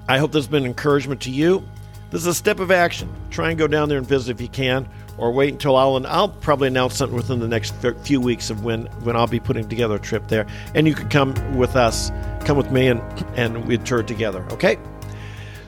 I 0.08 0.20
hope 0.20 0.32
this 0.32 0.46
has 0.46 0.52
been 0.52 0.66
encouragement 0.66 1.22
to 1.22 1.32
you. 1.32 1.68
This 2.12 2.22
is 2.22 2.28
a 2.28 2.34
step 2.34 2.60
of 2.60 2.72
action. 2.72 3.14
Try 3.32 3.50
and 3.50 3.60
go 3.60 3.68
down 3.68 3.90
there 3.90 3.98
and 3.98 4.08
visit 4.08 4.32
if 4.32 4.40
you 4.40 4.48
can, 4.48 4.88
or 5.18 5.32
wait 5.32 5.52
until 5.52 5.76
I'll 5.76 6.06
I'll 6.08 6.30
probably 6.30 6.68
announce 6.68 6.96
something 6.96 7.16
within 7.16 7.40
the 7.40 7.48
next 7.48 7.74
few 8.04 8.22
weeks 8.22 8.50
of 8.50 8.64
when 8.64 8.86
when 9.04 9.16
I'll 9.16 9.28
be 9.28 9.40
putting 9.40 9.68
together 9.68 9.96
a 9.96 10.00
trip 10.00 10.28
there, 10.28 10.46
and 10.76 10.88
you 10.88 10.94
can 10.94 11.10
come 11.10 11.58
with 11.58 11.76
us, 11.76 12.12
come 12.46 12.56
with 12.56 12.72
me, 12.72 12.88
and 12.88 13.02
and 13.36 13.66
we 13.66 13.78
tour 13.80 14.04
together. 14.04 14.46
Okay. 14.52 14.78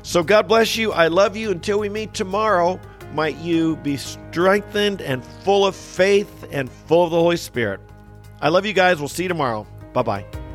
So 0.01 0.23
God 0.23 0.47
bless 0.47 0.75
you. 0.77 0.91
I 0.91 1.07
love 1.07 1.35
you. 1.35 1.51
Until 1.51 1.79
we 1.79 1.89
meet 1.89 2.13
tomorrow, 2.13 2.79
might 3.13 3.37
you 3.37 3.75
be 3.77 3.97
strengthened 3.97 5.01
and 5.01 5.23
full 5.23 5.65
of 5.65 5.75
faith 5.75 6.45
and 6.51 6.69
full 6.69 7.05
of 7.05 7.11
the 7.11 7.19
Holy 7.19 7.37
Spirit. 7.37 7.79
I 8.41 8.49
love 8.49 8.65
you 8.65 8.73
guys. 8.73 8.99
We'll 8.99 9.09
see 9.09 9.23
you 9.23 9.29
tomorrow. 9.29 9.67
Bye 9.93 10.03
bye. 10.03 10.48